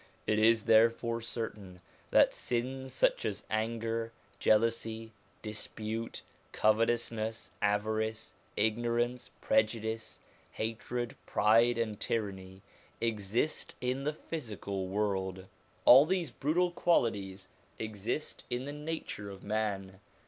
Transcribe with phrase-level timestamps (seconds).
[0.25, 5.11] It is therefore certain that sins such as anger, jealousy,
[5.43, 10.19] dispute, covetousness, avarice, ignorance, prejudice,
[10.53, 12.63] hatred, pride, and tyranny
[12.99, 15.47] exist in the physical world.
[15.85, 17.47] All these brutal qualities
[17.77, 19.99] exist in the nature of man.